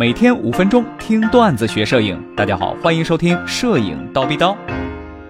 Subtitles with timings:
[0.00, 2.18] 每天五分钟听段子学摄影。
[2.34, 4.52] 大家好，欢迎收听《摄影刀逼刀》。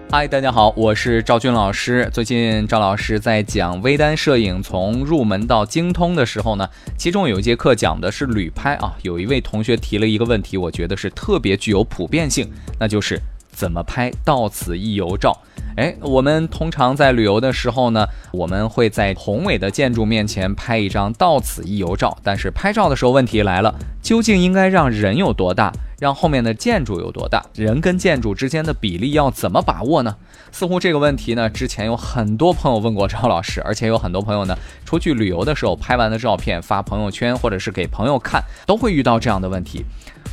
[0.09, 2.09] 嗨，大家好，我是赵军老师。
[2.13, 8.95] 最近赵老师在讲微单摄影从入门到精通的时候呢，其中有一节课讲的是旅拍啊。
[9.01, 12.49] 有一位同学提了一个问题，我觉得是特别具有普遍性，
[12.79, 13.19] 那就是
[13.51, 15.37] 怎么拍到此一游照。
[15.77, 22.17] 哎，我们通常在旅游的时候呢，我们会在宏伟的建筑面前拍一张到此一游照。
[22.23, 27.45] 但是拍照的时候，问题来了，究竟应该让人有多大，让后面的建筑有多大？
[27.55, 30.17] 人跟建筑之间的比例要怎么把握呢？
[30.51, 39.85] 似乎这个问题呢，之前有很多朋友问过赵老师，而且有很多朋友呢，出去旅游的时候拍完的照片发朋友圈或者是给朋友看，都会遇到这样的问题。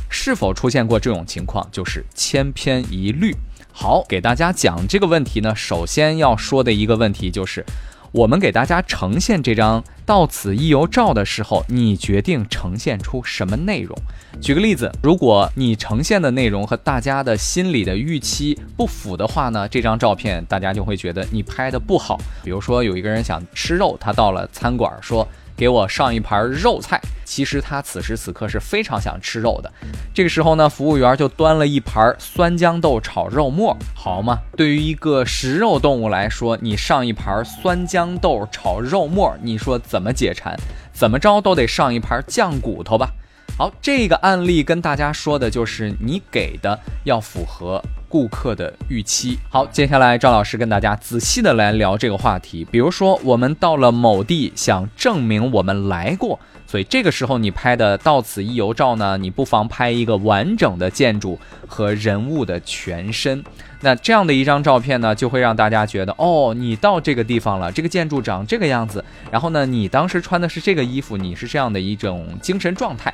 [0.09, 1.65] 是否出现过这种情况？
[1.71, 3.35] 就是千篇一律。
[3.71, 5.55] 好，给大家讲这个问题呢。
[5.55, 7.63] 首先要说的一个问题就是，
[8.11, 13.95] 我们给大家呈现这张到此一游照的时候，你决定呈现出什么内容。
[14.41, 22.19] 举个例子，如果你呈现的内容和大家的心理的预期不符的话呢，这张照片大家就会觉得你拍的不好。
[22.43, 25.25] 比如说，有一个人想吃肉，他到了餐馆说。
[25.59, 27.01] 给我上一盘肉菜。
[27.25, 29.71] 其实他此时此刻是非常想吃肉的。
[30.13, 34.39] 这个时候呢，服务员就端了一盘酸豇豆炒肉末，好嘛？
[34.55, 40.57] 对于一个食肉动物来说，你上一盘酸豇豆炒肉末，你说怎么解馋？
[40.93, 43.11] 怎么着都得上一盘酱骨头吧。
[43.57, 47.83] 好，这个案例跟大家说的就是你给的要符合。
[48.09, 49.37] 顾客的预期。
[49.49, 52.65] 好，接下来赵老师跟大家仔细的来聊这个话题。
[52.65, 63.43] 比如说，我们到了某地，想证明我们来过，所以这个时候你拍的到此一游照呢，你不妨拍一个完整的建筑和人物的全身。
[63.81, 73.13] 那这样的一张照片呢，就会让大家觉得，哦，你到这个地方了，这个建筑长这个样子，然后呢，你当时穿的是这个衣服，你是这样的一种精神状态。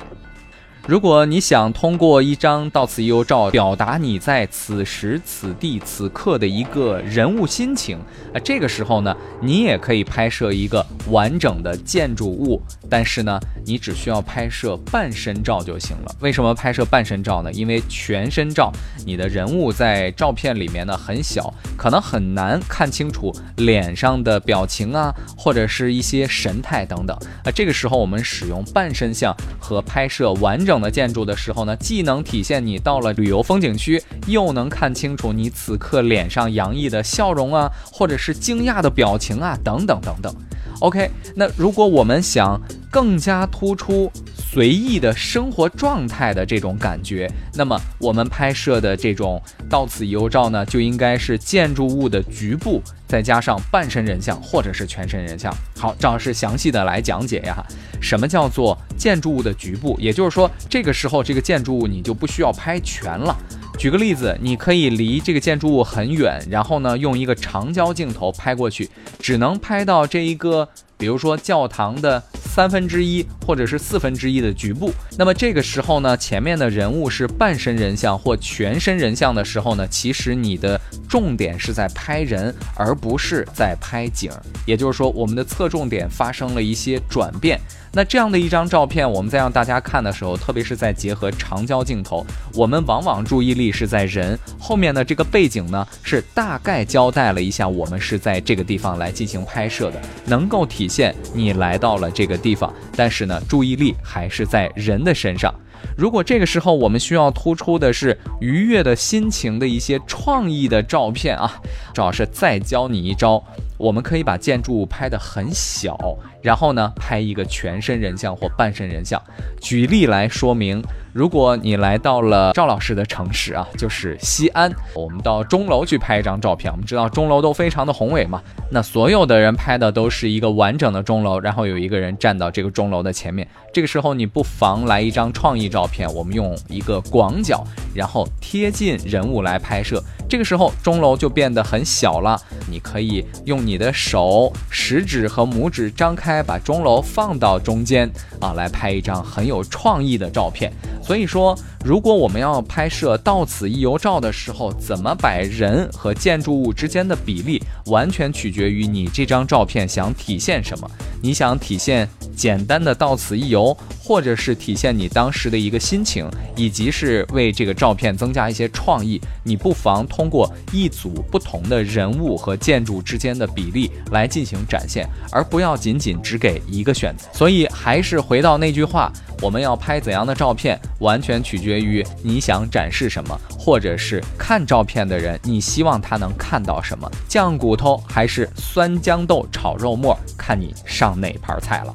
[0.86, 7.98] 如果你想通过一张到此一游照表达你在此时此地此刻的一个人物心情，
[8.32, 16.14] 啊，这个时候呢，你也可以拍摄一个完整的建筑物，但是呢，你只需要拍摄半身照就行了。
[16.20, 17.52] 为什么拍摄半身照呢？
[17.52, 18.70] 因为全身照，
[19.04, 27.16] 你的人物在照片里面呢很小，可能很难看清楚脸上的表情啊，或者是一些神态等等。
[27.42, 30.75] 啊，这个时候我们使用半身像和拍摄完整。
[30.80, 40.34] 的建筑的时候呢，既能体现你到了旅游风景区，又能看清楚你此刻脸上洋溢的笑容啊，或者是惊讶的表情啊，等等等等。
[40.80, 42.60] OK，那如果我们想
[42.90, 44.10] 更加突出
[44.52, 55.54] 随意的生活状态的这种感觉，那么我们拍摄的这种到此游照呢，就应该是建筑物的局部，再加上半身人像或者是全身人像。
[55.76, 57.56] 好，赵老师详细的来讲解呀，
[58.00, 59.94] 什么叫做建筑物的局部？
[60.00, 63.36] 也就是说，这个时候这个建筑物你就不需要拍全了。
[63.76, 72.22] 举个例子，你可以离这个建筑物很远，然后呢，用一个长焦镜头拍过去，只能拍到这一个，比如说教堂的
[72.56, 74.90] 三分之一或者是四分之一的局部。
[75.18, 84.30] 那么这个时候呢，前面的人物是半身人像或全身人像的时候呢，其实你的重点是在拍人，而不是在拍景。
[84.64, 87.60] 也就是说，我们的侧重点发生了一些转变。
[87.96, 105.50] 那这样的一张照片，我们在让大家看的时候，特别是在结合长焦镜头，我们往往注意力是在人后面的这个背景呢，是大概交代了一下，我们是在这个地方来进行拍摄的，能够体现你来到了这个地方，但是呢，注意力还是在人的身上。
[105.96, 111.50] 如果这个时候我们需要突出的是愉悦的心情的一些创意的照片啊，
[111.94, 113.42] 赵老师再教你一招。
[113.78, 115.96] 我们可以把建筑物拍得很小，
[116.42, 119.22] 然后呢，拍一个全身人像或半身人像。
[119.60, 120.82] 举例来说明。
[121.12, 126.70] 如果你来到了赵老师的城市啊，就是西安，我们到钟楼去拍一张照片。
[126.70, 133.48] 我们知道钟楼都非常的宏伟嘛，那所有的人拍的都是一个完整的钟楼，然后有一个人站到这个钟楼的前面。
[133.72, 137.64] 这个时候你不妨来一张创意照片，我们用一个广角，
[137.94, 140.02] 然后贴近人物来拍摄。
[140.28, 142.38] 这个时候钟楼就变得很小了，
[142.70, 148.08] 你可以用你的手食指和拇指张开，把钟楼放到中间
[148.40, 150.72] 啊，来拍一张很有创意的照片。
[151.02, 160.88] 所以说，如果我们要拍摄到此一游照的时候，怎么摆人和建筑物之间的比例，完全取决于你这张照片想体现什么。
[161.22, 177.26] 你想体现简单的到此一游，或者是体现你当时的一个心情，以及是为这个照片增加一些创意，你不妨通过一组不同的人物和建筑之间的比例来进行展现，而不要仅仅只给一个选择。
[177.32, 179.12] 所以还是回到那句话，
[179.42, 187.10] 我们要拍怎样的照片，完全取决于你想展示什么，或者是看照片的人，你希望他能看到什么。
[187.28, 190.74] 酱骨头还是酸豇豆炒肉末，看你
[191.06, 191.94] 上哪盘菜了。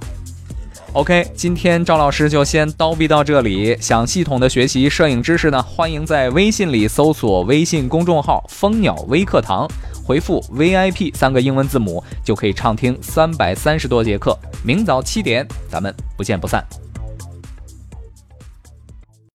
[0.94, 3.78] OK，今天赵老师就先叨逼到这里。
[3.80, 9.68] 想系统的学习摄影知识呢，欢迎在微信里搜索微信公众号“蜂鸟微课堂”，
[10.04, 14.38] 回复 VIP 三个英文字母，就可以畅听三百三十多节课。
[14.64, 16.66] 明早七点，咱们不见不散。